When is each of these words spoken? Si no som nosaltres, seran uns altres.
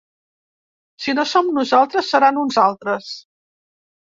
Si 1.05 1.13
no 1.17 1.25
som 1.31 1.51
nosaltres, 1.59 2.09
seran 2.15 2.41
uns 2.45 2.59
altres. 2.65 3.13